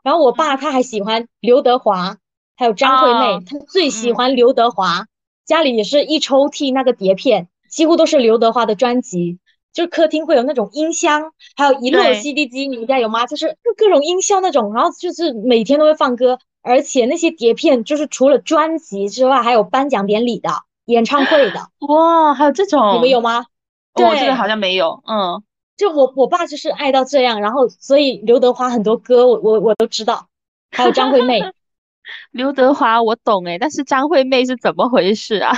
[0.03, 2.17] 然后我爸他还喜欢刘德华，
[2.55, 5.05] 还有张惠妹，他最喜欢刘德华。
[5.45, 9.39] 家里也是一抽屉那个碟片，几乎都是刘德华的专辑。
[9.73, 13.27] 就是客厅会有那种音箱，还有一摞 CD 机，你们家有吗？
[13.27, 20.49] 就是各种音效那种，然后就是每天都会放歌，而且那些碟片就是除了专辑之外，还有颁奖典礼的。
[20.85, 23.45] 演唱会的哇， 还有这种，你们有吗？
[23.93, 25.01] 我这个好像没有。
[25.07, 25.41] 嗯，
[25.77, 30.27] 就我我爸就是爱到这样，然后所以刘德华很多歌我我我都知道，
[30.71, 31.39] 还有张惠妹。
[32.31, 35.51] 刘德华我懂哎，但是张惠妹是怎么回事啊？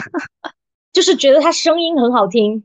[0.93, 2.63] 就是觉得她声音很好听，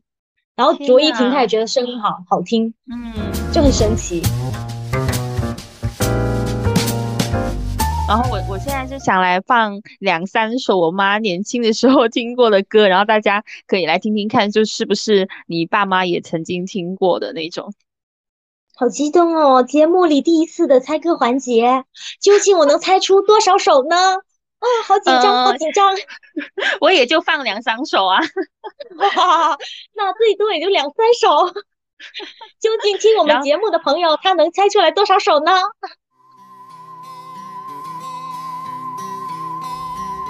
[0.54, 3.12] 然后卓依婷她也觉得声音好好听，嗯，
[3.52, 4.22] 就很神奇。
[8.12, 17.72] 然后我我现在就想来放两三首我妈年轻的时候听过的歌，然后大家可以来听听看，就是不是你爸妈也曾经听过的那种。
[18.76, 19.62] 好激动哦！
[19.62, 21.84] 节目里第一次的猜歌环节，
[22.20, 23.96] 究竟我能猜出多少首呢？
[24.60, 25.96] 啊，好紧张，好紧张！
[26.82, 28.20] 我也就放两三首啊，
[29.96, 31.50] 那最多也就两三首。
[32.60, 35.52] 究竟听我们节目的朋友，他能猜出来多少首呢？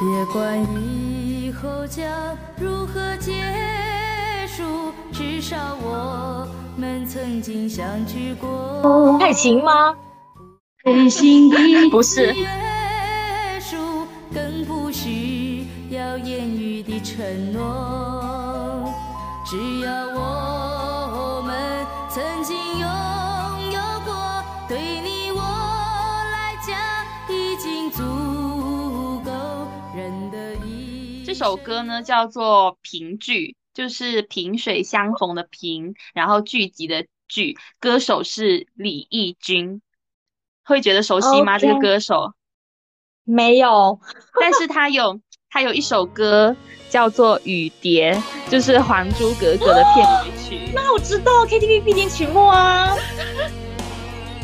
[0.03, 2.05] 别管以后将
[2.59, 3.33] 如何结
[4.49, 6.45] 束，至少我
[6.77, 9.17] 们曾经相聚过。
[9.21, 9.95] 爱情吗？
[10.85, 11.57] 真心的
[11.89, 12.35] 不是。
[14.35, 18.93] 更不需要言语的承诺。
[19.45, 22.89] 只要我们曾经拥
[31.43, 39.83] 首歌呢叫做《萍聚》，就是萍水相逢的萍，然后聚集的聚，歌手是李翊君，
[40.65, 41.59] 会觉得熟悉吗？
[41.59, 42.33] 这个歌手
[43.25, 43.99] 没有，
[44.41, 46.55] 但是他有他有一首歌
[46.89, 48.15] 叫做《雨蝶》，
[48.49, 50.73] 就是《还珠格格》的片尾曲。
[50.73, 52.95] 那我知道 KTV 必点曲目啊。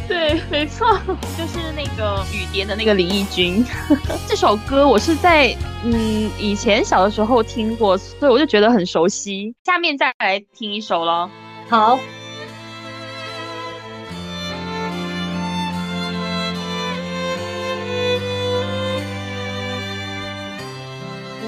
[0.08, 0.98] 对，没错，
[1.36, 3.62] 就是那个雨蝶的那个李翊君。
[4.26, 9.54] 这首歌我是在嗯以前小的时候听过，所以我就觉得很熟悉。
[9.64, 11.28] 下面再来听一首喽。
[11.68, 11.98] 好，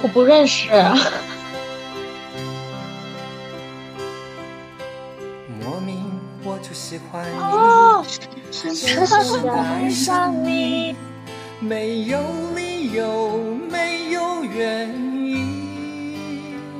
[0.03, 0.69] 我不认识。
[5.63, 6.05] 莫名
[6.45, 7.60] 我就喜欢你。
[8.61, 8.75] 深
[9.07, 10.95] 深的爱上你，
[11.61, 12.21] 没有
[12.55, 16.77] 理由，没有原因，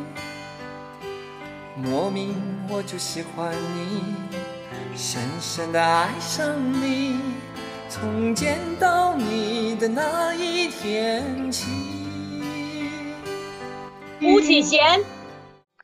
[1.77, 2.37] 莫名
[2.69, 4.15] 我就喜欢你，
[4.95, 7.19] 深深的爱上你，
[7.89, 11.65] 从见到你的那一天起。
[14.21, 15.01] 巫启贤，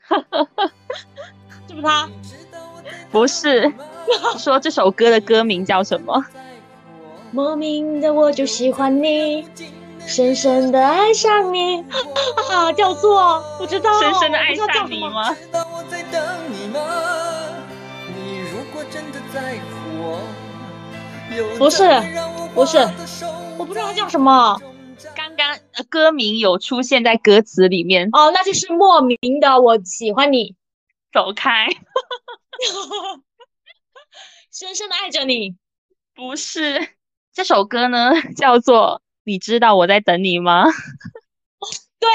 [1.67, 2.07] 是不是他？
[3.11, 3.73] 不是，
[4.37, 6.23] 说这首歌的歌名叫什么？
[7.31, 9.45] 莫名的我就喜欢你，
[10.05, 11.83] 深深的爱上你，
[12.49, 15.35] 啊，叫做不知道，深深的爱上你吗？
[21.57, 21.83] 不是，
[22.55, 22.77] 不是，
[23.57, 24.59] 我不知道它叫什么。
[25.15, 25.55] 刚刚
[25.89, 30.55] 歌名有出现在歌词里面哦，那就是莫名的我喜欢你，
[31.13, 31.67] 走开。
[34.51, 35.55] 深深的爱着你，
[36.15, 36.89] 不是
[37.33, 40.65] 这首歌呢， 叫做你知道我在等你吗？
[41.99, 42.09] 对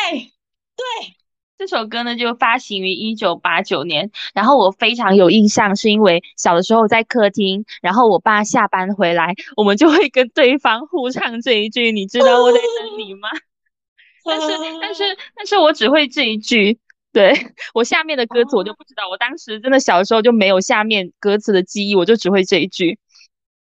[0.76, 1.14] 对，
[1.58, 13.28] 这首歌呢就发行于一九八九年，然后我非常有印象，是因为小的时候在客厅，然后我爸下班回来，我们就会跟对方互唱这一句，你知道我在等你吗？
[14.24, 14.46] 但是
[14.80, 16.78] 但是但是我只会这一句。
[17.14, 17.34] 对
[17.74, 22.98] 我下面的歌词我就不知道，我当时真的小时候就没有下面歌词的记忆，我就只会这一句。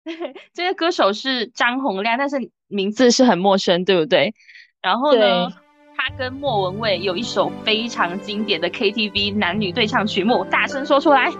[0.53, 2.37] 这个歌手是张洪亮，但是
[2.67, 4.33] 名字是很陌生，对不对？
[4.81, 5.51] 然后呢，
[5.95, 11.31] 他跟莫文蔚有一首非常经典的 KTV 男女对唱曲目，大声说出来。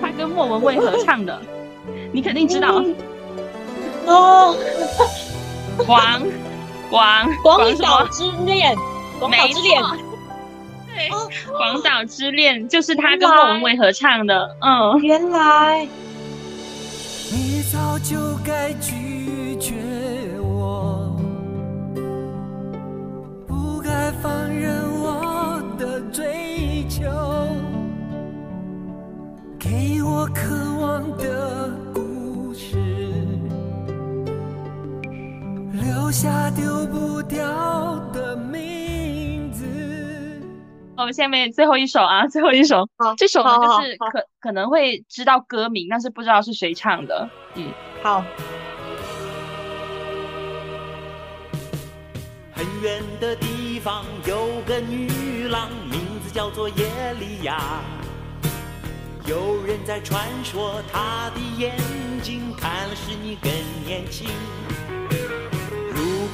[0.00, 1.40] 他跟莫文蔚合唱的，
[2.12, 2.84] 你肯定知道。
[4.06, 4.54] 哦，
[5.86, 6.22] 广
[6.90, 8.76] 广广岛之恋。
[9.20, 9.82] 广岛之恋，
[10.86, 11.08] 对，
[11.56, 15.86] 广岛之恋就是他跟莫文蔚合唱的，嗯，原来。
[17.32, 19.72] 你早就该拒绝
[20.40, 21.16] 我，
[23.48, 27.02] 不该放任我的追求，
[29.58, 32.76] 给我渴望的故事，
[35.72, 37.42] 留下丢不掉
[38.12, 39.03] 的名。
[40.96, 47.28] 我们下面最后一首啊，最后一首， 好，这首呢就是可可能会知道歌名，但是不知道是谁唱的。
[47.54, 47.70] 嗯，
[48.02, 48.24] 好。
[52.52, 57.80] 很远的地方有个女郎，名字叫做耶利亚。
[59.26, 61.76] 有人在传说，她的眼
[62.22, 63.50] 睛看了使你更
[63.84, 64.28] 年轻。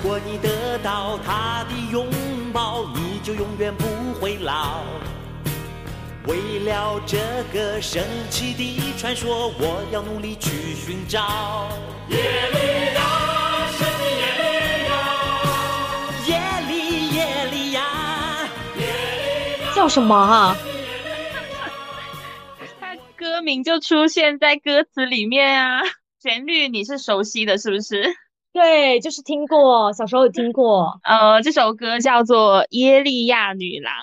[0.02, 2.08] 如果你得到她的拥
[2.54, 3.84] 抱，你就永远不
[4.14, 4.82] 会老。
[6.26, 7.18] 为了这
[7.52, 11.68] 个神奇的传说，我要努力去寻找。
[12.08, 14.42] 耶利亚，神的耶利
[14.88, 14.96] 亚，
[16.28, 17.84] 耶利耶利亚，
[19.76, 20.56] 叫什么啊？
[22.80, 25.82] 他歌名就出现在歌词里面啊，
[26.22, 28.16] 旋律你是熟悉的，是不是？
[28.52, 30.98] 对，就是听过，小时候有听过。
[31.04, 33.94] 呃，这首歌叫做《耶利亚女郎》，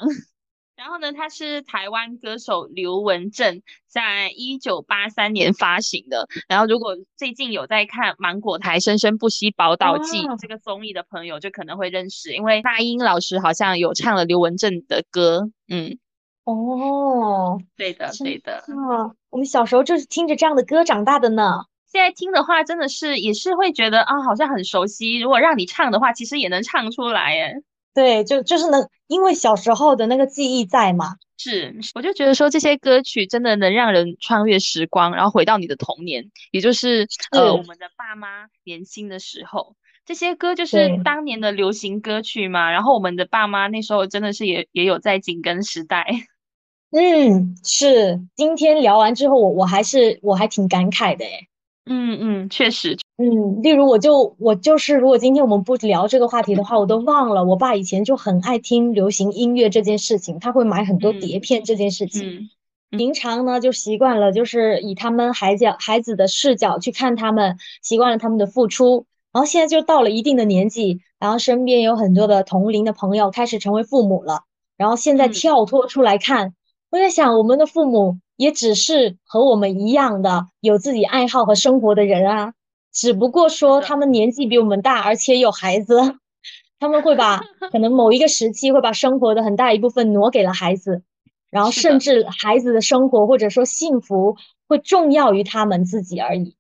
[0.77, 6.29] 然后呢，它是台湾歌手刘文正在一九八三年发行的。
[6.47, 15.49] 然后，如果最近有在看芒果台《生生不息宝岛记》这个综艺的朋友，就可能会认识，因为那英老师好像有唱了刘文正的歌。
[15.67, 15.97] 嗯，
[16.45, 18.59] 哦，对的，对的。
[18.59, 21.65] 啊，我们小时候就是听着这样的歌长大的呢。
[21.97, 25.17] 现在听的话，真的是也是会觉得啊，好像很熟悉。
[25.17, 27.55] 如果让你唱的话，其实也能唱出来耶。
[27.95, 31.15] 对，就就是能，因为小时候的那个记忆在嘛。
[31.39, 39.75] 是，我就觉得说这些歌曲真的能让人穿越时光，然后回到你的童年，也就是呃我们的爸妈年轻的时候。
[40.05, 42.69] 这些歌就是当年的流行歌曲嘛。
[42.69, 46.05] 然后我们的爸妈那时候真的是也也有在紧跟时代。
[46.93, 48.21] 嗯，是。
[48.35, 51.47] 今天聊完之后，我我还是我还挺感慨的诶
[51.89, 62.49] 嗯嗯，确实，嗯，例如我就我就是，如果今天我们不聊这个话题的话，我都忘了我爸以前就很爱听流行音乐这件事情，他会买很多碟片这件事情。
[62.91, 74.43] 平常呢就习惯了，就是以他们孩子孩子的视角去看他们，习惯了他们的付出，然后现在就到了一定的年纪，然后身边有很多的同龄的朋友开始成为父母了，
[74.77, 76.53] 然后现在跳脱出来看，
[76.91, 78.19] 我在想我们的父母。
[78.37, 82.53] 也只是和我们一样的有自己爱好和生活的人啊，
[82.93, 85.97] 只不过说他们年纪比我们大，而且有孩子，
[86.79, 91.03] 他们会把 可能某一个时期会把生活的很大一部分挪给了孩子，
[91.49, 96.55] 然后甚至孩子的生活或者说幸福会重要于他们自己而已。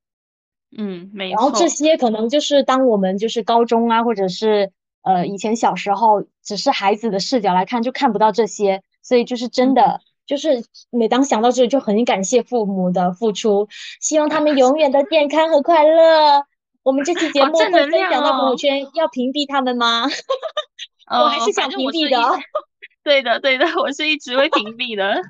[0.77, 1.29] 嗯，没。
[1.29, 4.71] 然后这，些可能就是当我们就是高中啊，或者是
[5.03, 9.73] 呃以前小时候，只是孩子的视角来看，就看不到这些，所以就是真嗯。
[9.75, 13.67] 的，就是每当想到这里，就很感谢父母的付出，
[14.01, 16.43] 希望他们永远的健康和快乐。
[16.83, 18.55] 我们这期节目分享到朋友哦。
[18.55, 20.05] 圈，要屏蔽他们吗？
[21.09, 22.39] 我还呃，是想屏蔽的。
[23.03, 25.21] 对的，对的，我是一直会屏蔽的。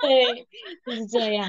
[0.00, 0.46] 对，
[0.86, 1.48] 就是这样。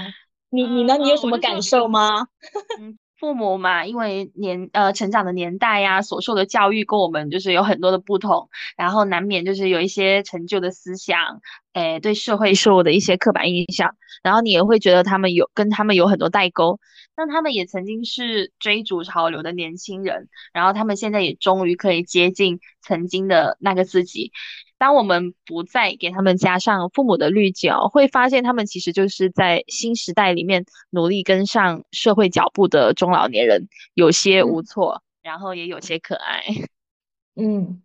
[0.49, 0.97] 你你嗯呢？
[0.97, 2.27] 你有什么感，受吗？
[2.81, 11.41] 嗯，父母嘛，因为年呃成长的年代呀，所受的教育跟我们就是有很多的不同，然后难免就是有一些陈旧的思想，
[11.73, 16.79] 诶，对社会受的一些刻板印象，然后你也会觉得他们有跟他们有很多代沟，
[17.13, 24.31] 但他们也曾经是追逐潮流的年轻人，然后他们现在也终于可以接近曾经的那个自己。
[24.79, 36.43] 当我们不再给他们加上父母的滤镜，会发现他们其实就是在新时代里面努力跟上社会脚步的中老年人，有些无嗯措，然后也有些可爱。
[37.35, 37.83] 嗯，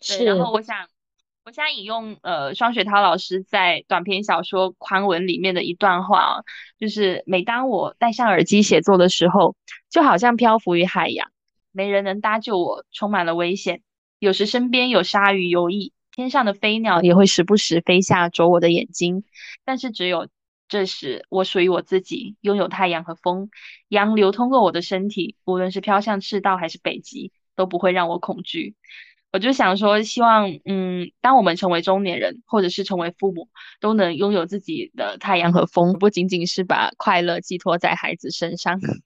[0.00, 0.88] 是，然后，我想，
[1.44, 6.44] 我想引用呃双雪涛老师在短篇小说《宽文》里面的一段话啊，
[6.78, 9.56] 就是每当我戴上耳机写作的时候，
[9.90, 11.30] 就好像漂浮于海洋，
[11.70, 13.82] 没人能搭救我，充满了危险。
[14.18, 19.24] 有时身边有鲨鱼游弋，天上的飞鸟也会时不时飞下啄我的眼睛，
[19.64, 20.28] 但是只有
[20.68, 23.48] 这时，我属于我自己，拥有太阳和风，
[23.88, 28.76] 洋流通过我的身体，无论是飘向赤道还是北极，都不会让我恐惧。
[29.32, 33.48] 我就想说，希望，嗯，当我们成为中年人，或者是成为父母，
[33.80, 38.80] 都能拥有自己的太阳和风，不仅仅是把快乐寄托在孩子身上。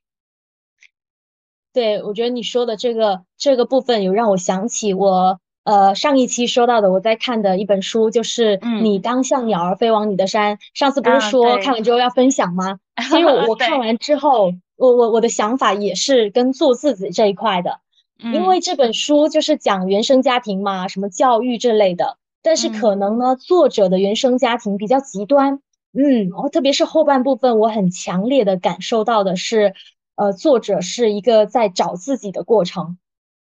[1.74, 10.56] 对，我觉得你说的这个这个部分有让我想起我呃上一期说到的我在看的一本书，就是嗯《你当像鸟儿飞往你的山》。
[10.74, 12.78] 上次不是啊，说看，完之后要分享吗？
[12.96, 17.80] 其实我 我看，完之后，我我我的想法也是跟做自己这一块的。
[18.18, 25.60] 因嗯为这本书就是讲原生家庭嘛，什么教育这类的，但是嗯可能呢，作者的原生家庭比较极端，
[25.92, 29.74] 嗯，然后特别是后半部分，我很强烈的感受到的是，
[30.14, 32.98] 呃，作者是一个在找自己的过程，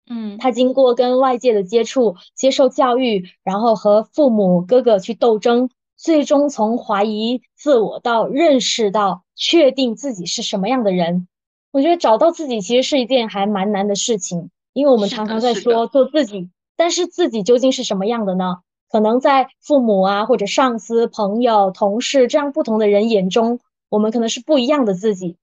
[0.10, 11.28] 嗯他经过跟外界的接触，接受教育，然后和父母、哥哥去斗争，最终从怀疑自我到认识到确定自己是什么样的人。
[11.72, 18.58] 我觉得找到自己其实是一件还蛮难的事情，因为我们，常常在，说做自己，但是自己究竟是什么样的呢？
[18.92, 25.38] 可能在父母啊，或者上司、朋友、同事这样不同的人眼中，我们可能是不一样的自己。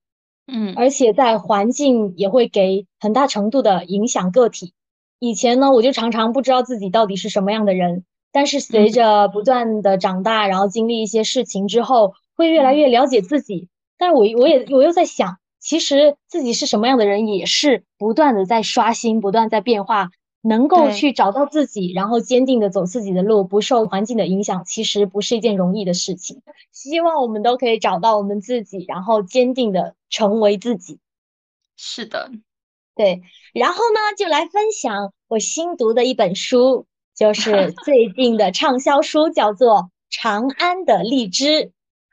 [0.53, 4.73] 嗯而且在环境也会给很大程度的影响个体。
[5.19, 13.69] 以前呢，我就常常不知道自己到底是什么样的人，但是随嗯着不断的长大，然后经历一些事情之后，会越来嗯越了解自己。
[13.99, 20.11] 但是我我也我又在想，其实自己是什么样的人，也是不断的在刷新，不断在变化。
[20.43, 26.41] 能够，去找到自己，然后坚定的走自己的路，不受环境的影响，其实不是一件容易的事情。
[26.73, 30.99] 希望我们都可以找到我们自己，然后坚定的成为自己。
[31.77, 32.31] 是的，
[32.95, 33.23] 对，
[33.55, 36.85] 然后呢，就来分享我新读的一本书，
[37.17, 39.75] 就是 最近的畅销书，叫做
[40.11, 41.45] 《长安的荔枝》。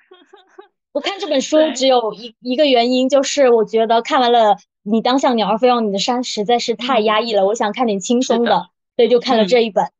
[0.94, 9.20] 我看这本书，只有一一个原因，就是我觉得看完了《你当像鸟儿飞往你的山》，实在是太压嗯，抑了，我想看点轻松的，所以就。
[9.20, 9.66] 看了这嗯。
[9.66, 9.92] 一本，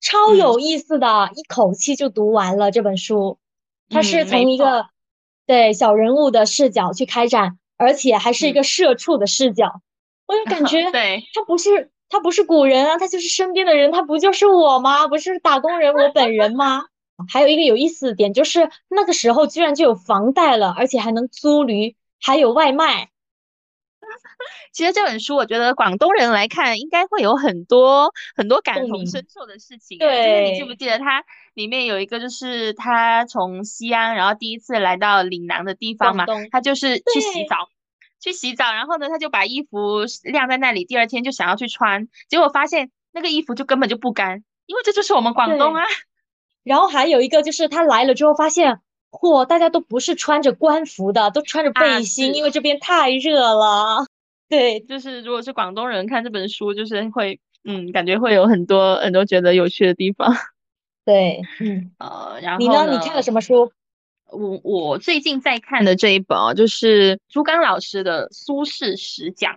[0.00, 0.36] 超嗯。
[0.36, 3.38] 有意思的，一口气就读完了这本书。
[3.88, 4.86] 它是从一个
[5.46, 9.80] 对小人物的视角去开展，而且还是一嗯，个社畜的视角，
[10.26, 15.08] 我就感觉 对，他不是他不是古人啊，他就是身边的人，他不就是我吗？
[15.08, 16.84] 不是打工人我本人吗？
[17.28, 23.10] 还有一个有意思的点就是那个时候居然就有房贷了，而且还能租驴，还有外卖。
[24.72, 29.98] 其实这本书，我觉得广东人来看，应该会有很多很多感同身受的事情。
[30.00, 31.24] 哎，就是你记不，记得它
[31.54, 37.68] 里面有一个，就是他从西安，然后第一次来到岭南的地方嘛，他就是去洗，澡，
[38.20, 45.74] 去洗澡，然后呢，他就把衣服晾在那里，第二天就想要去穿，结果发现那个衣服就根本就不干，因为这就是我们广东。
[45.74, 45.84] 啊。
[46.64, 48.78] 然后还有一个就是他来了之后发现，
[49.10, 54.06] 嚯，大家都不是穿着官服的，都穿着啊，背心，因，为这边太热了。
[54.48, 60.32] 对就是如果是广东人看这本书，就是会，嗯，感觉会有很多很多觉得有趣的地方。
[61.04, 62.92] 对，嗯，呃，然后你呢？
[62.92, 63.72] 你看了呢，什么书？
[64.30, 69.54] 我我最近在看的这一本哦，就是朱刚老师的《苏轼十讲》。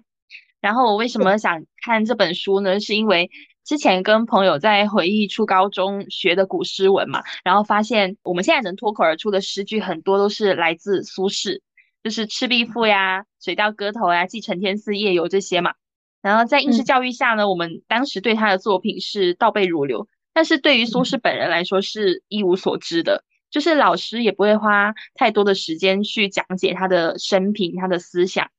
[0.60, 2.80] 然后我为什么想看这本书呢？
[2.80, 3.30] 是因为
[3.64, 11.62] 之前跟朋友在回忆初高中学的古诗文嘛，然后发现我们现在能脱口而出的诗句很多都是来自苏轼。
[12.04, 15.74] 就是《赤壁赋》呀、《水调歌头》呀、《寄承天寺夜游》这些嘛。
[16.22, 28.50] 然后在应试教育下呢，我们当时对他的作品是倒背如流，但是对于苏轼本人来说是一无所知的，就是老师也不会花太多的时间去讲解他的生平、他的思想。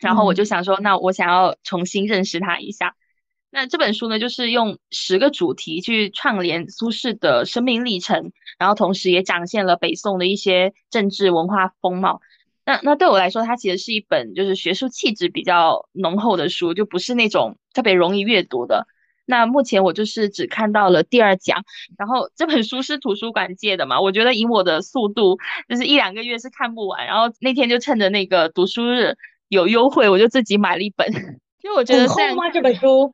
[0.00, 2.96] 然后我就想说，那我想要重新认识他一下。
[3.50, 12.20] 那这本书呢，就是用十个主题去串联苏轼的生命历程，然后同时也展现了北宋的一些政治文化风貌。
[12.66, 18.88] 那那对我来说，它其实是一本就是学术气质比较浓厚的书，就不是那种特别容易阅读的。
[19.26, 21.64] 那目前我就是只看到了第二讲，
[21.98, 27.06] 然后这本书是图书馆借的嘛，我觉得以我的速度，就是一两个月是看不完。
[27.06, 29.16] 然后那天就趁着那个读书日
[29.48, 31.06] 有优惠，我就自己买了一本，
[31.62, 32.50] 因为我觉得很厚吗？
[32.50, 33.12] 这本书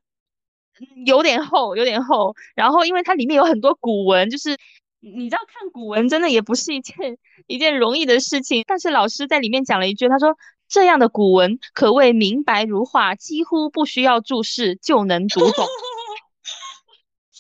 [1.07, 2.35] 有点厚，有点厚。
[2.55, 4.57] 然后因为它里面有很多古文，就是。
[5.03, 10.37] 你知道看古文真的也不是一件一件容易的事情，但是老师在里面讲了一句，他说
[10.69, 15.65] 这样的古文可谓明白如画，几乎不需要注释就能读懂。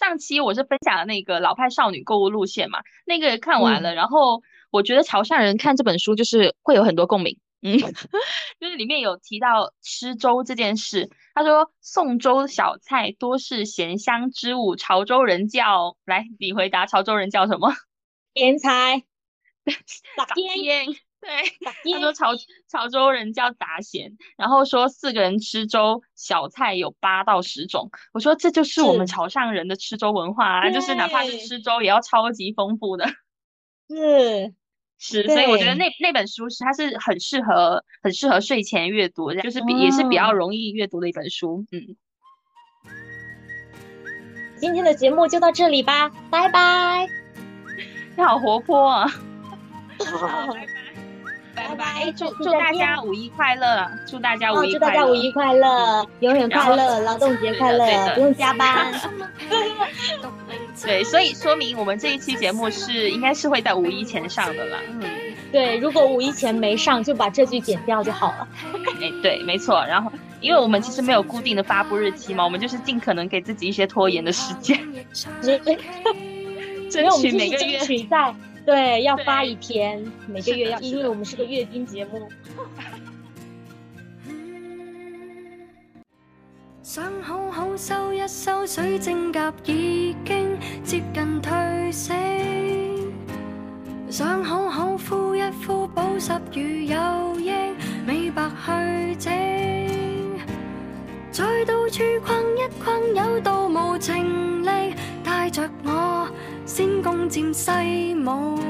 [0.00, 7.38] 上期我是分享了那个老派少女购物路线嘛，那个看完了，然后我觉得潮汕人看这本书就是会有很多共鸣。
[7.60, 7.76] 嗯，
[8.58, 11.10] 就是里面有提到吃粥这件事。
[11.34, 17.74] 他说宋粥小菜多是咸香之物，潮州人叫来，你回答潮州人叫什么？
[18.32, 19.02] 甜菜。
[20.16, 20.86] 打鲜。
[21.20, 21.30] 对，
[21.92, 22.28] 他说潮
[22.68, 27.90] 潮州人叫杂咸，然后说四个人吃粥，小菜有八到十种。
[28.12, 33.06] 我说这就是我们潮汕人的吃粥文化啊，就是哪怕是吃粥也要超级丰富的。
[33.88, 34.54] 是。
[35.02, 41.64] 是，所以我觉得那那本书是它是很适合很适合睡前阅读，就是比也是比较容易阅读的一本书。
[41.72, 41.96] 嗯，
[44.58, 47.08] 今天的节目就到这里吧，拜拜。
[48.14, 49.08] 你好活泼啊！
[50.04, 50.66] 好，拜拜，
[52.16, 53.88] 祝祝大家五一快乐！
[54.06, 58.92] 祝大家五一祝大家五一快乐，永远快乐，劳动节快乐，不用加班。
[60.82, 64.78] 对，所以说明我们这一期节目是应该是会在五一前上的啦。
[64.88, 65.02] 嗯，
[65.52, 68.48] 对，如果五一前没上，就把这句剪掉就好了。
[69.00, 69.84] 哎，对，没错。
[69.86, 74.78] 然后，因为我们其实没有固定的发布日期嘛，我们就是尽可能给自己一些拖延的时间。
[76.90, 78.34] 争取每个月在
[78.66, 82.28] 对要发一天，每个月要，因为我们是个月经节目。
[86.82, 92.12] 想好好收一收水晶甲，已经接近褪色。
[94.08, 97.52] 想好好敷一敷保湿乳有益，
[98.04, 99.32] 美白去整。
[101.30, 106.28] 再到处逛一逛，有道无情力带着我
[106.72, 108.60] 先攻占西武，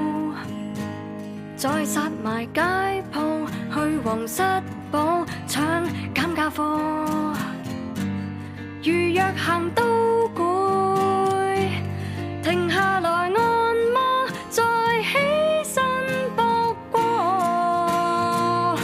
[1.54, 2.62] 再杀埋街
[3.12, 4.42] 铺，去皇室
[4.90, 5.84] 堡抢
[6.14, 7.36] 减价货。
[8.82, 9.84] 如若行到
[10.34, 11.68] 攰，
[12.42, 14.62] 停下来按摩，再
[15.02, 15.18] 起
[15.62, 15.84] 身
[16.34, 18.78] 卜过。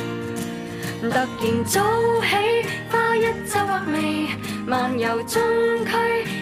[1.01, 1.81] 突然早
[2.21, 4.29] 起，花一周或味，
[4.67, 5.43] 漫游中
[5.87, 5.91] 区，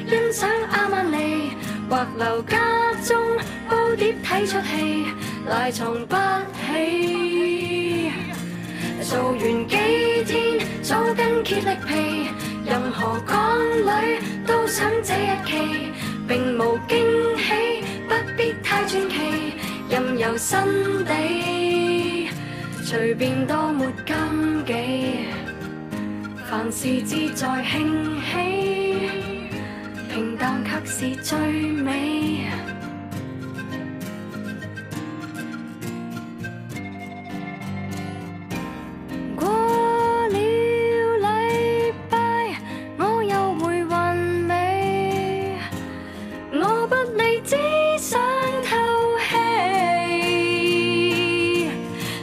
[0.09, 1.53] 欣赏阿曼尼，
[1.95, 2.59] 或留家
[3.05, 3.17] 中
[3.71, 5.07] 煲碟睇出戏，
[5.49, 6.17] 赖床不
[6.67, 8.11] 起。
[9.03, 9.39] 做完
[9.69, 9.77] 几
[10.27, 12.31] 天，早跟竭力疲。
[12.67, 15.93] 任何港女都想这一期，
[16.27, 16.99] 并无惊
[17.39, 19.53] 喜，不必太传奇，
[19.89, 20.59] 任由新
[21.05, 22.29] 地，
[22.83, 24.17] 随便都没禁
[24.67, 24.75] 忌，
[26.51, 28.84] 凡事志在兴起，
[30.47, 31.39] 但却是最
[31.73, 32.51] 美。
[39.35, 39.49] 过
[40.29, 40.31] 了
[41.19, 42.61] 礼拜，
[42.99, 45.57] 我又会还美。
[46.53, 47.57] 我不理，只
[47.97, 48.21] 想
[48.69, 48.77] 透
[49.21, 49.33] 气。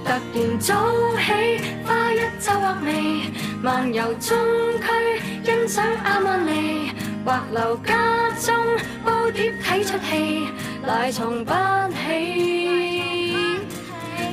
[0.05, 0.75] 突然早
[1.17, 1.25] 起，
[1.83, 3.31] 花一皱画眉，
[3.63, 4.37] 漫游中
[4.79, 4.85] 区，
[5.43, 6.91] 欣赏阿曼尼，
[7.25, 7.79] 或留。
[10.81, 11.53] 戏，赖床不
[11.93, 11.97] 起。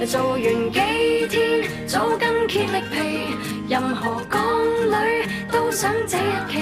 [0.06, 3.34] 做完几天，早更竭力疲，
[3.68, 4.40] 任何港
[4.86, 6.20] 女都想这一
[6.50, 6.58] 期，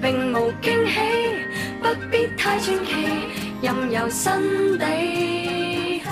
[0.00, 1.00] 并无惊喜，
[1.82, 2.92] 不必太传奇，
[3.62, 6.02] 任由新地，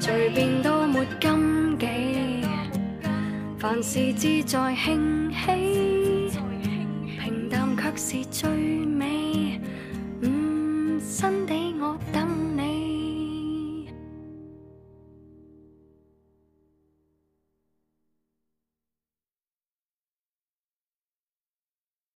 [0.00, 1.86] 随便都没禁忌，
[3.58, 5.17] 凡事志在兴。